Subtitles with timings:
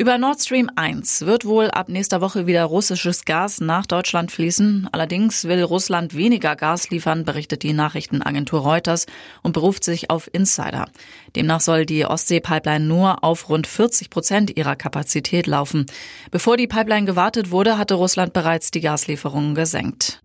[0.00, 4.88] Über Nord Stream 1 wird wohl ab nächster Woche wieder russisches Gas nach Deutschland fließen.
[4.92, 9.04] Allerdings will Russland weniger Gas liefern, berichtet die Nachrichtenagentur Reuters
[9.42, 10.86] und beruft sich auf Insider.
[11.36, 15.84] Demnach soll die Ostsee-Pipeline nur auf rund 40 Prozent ihrer Kapazität laufen.
[16.30, 20.22] Bevor die Pipeline gewartet wurde, hatte Russland bereits die Gaslieferungen gesenkt.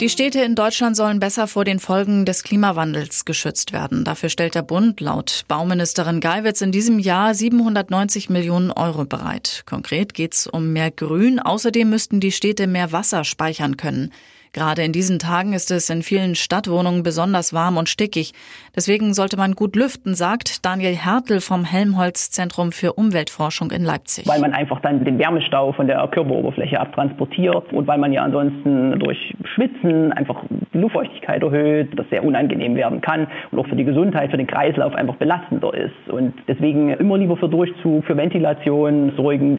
[0.00, 4.04] Die Städte in Deutschland sollen besser vor den Folgen des Klimawandels geschützt werden.
[4.04, 9.62] Dafür stellt der Bund laut Bauministerin Geiwitz in diesem Jahr 790 Millionen Euro bereit.
[9.64, 11.38] Konkret geht es um mehr Grün.
[11.40, 14.12] Außerdem müssten die Städte mehr Wasser speichern können.
[14.56, 18.32] Gerade in diesen Tagen ist es in vielen Stadtwohnungen besonders warm und stickig.
[18.74, 24.26] Deswegen sollte man gut lüften, sagt Daniel Hertel vom Helmholtz Zentrum für Umweltforschung in Leipzig.
[24.26, 28.98] Weil man einfach dann den Wärmestau von der Körperoberfläche abtransportiert und weil man ja ansonsten
[28.98, 30.42] durch Schwitzen einfach
[30.72, 34.46] die Luftfeuchtigkeit erhöht, das sehr unangenehm werden kann und auch für die Gesundheit, für den
[34.46, 36.10] Kreislauf einfach belastender ist.
[36.10, 39.58] Und deswegen immer lieber für Durchzug, für Ventilation sorgen.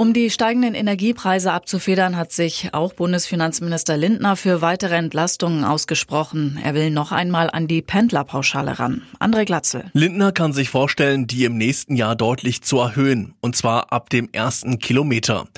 [0.00, 6.58] Um die steigenden Energiepreise abzufedern, hat sich auch Bundesfinanzminister Lindner für weitere Entlastungen ausgesprochen.
[6.64, 9.02] Er will noch einmal an die Pendlerpauschale ran.
[9.18, 9.90] André Glatzel.
[9.92, 13.34] Lindner kann sich vorstellen, die im nächsten Jahr deutlich zu erhöhen.
[13.42, 15.48] Und zwar ab dem ersten Kilometer.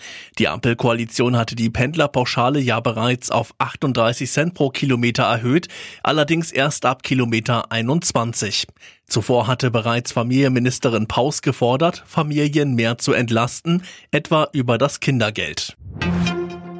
[0.41, 5.69] Die Ampelkoalition hatte die Pendlerpauschale ja bereits auf 38 Cent pro Kilometer erhöht,
[6.03, 8.67] allerdings erst ab Kilometer 21.
[9.07, 15.77] Zuvor hatte bereits Familienministerin Paus gefordert, Familien mehr zu entlasten, etwa über das Kindergeld.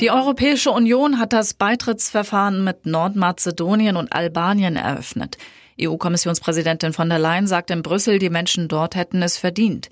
[0.01, 5.39] Die Europäische Union hat das Beitrittsverfahren mit Nordmazedonien und Albanien eröffnet.
[5.81, 9.91] EU-Kommissionspräsidentin von der Leyen sagt in Brüssel, die Menschen dort hätten es verdient.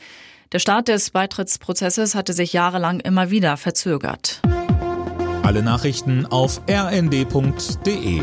[0.53, 4.41] Der Start des Beitrittsprozesses hatte sich jahrelang immer wieder verzögert.
[5.43, 8.23] Alle Nachrichten auf rnd.de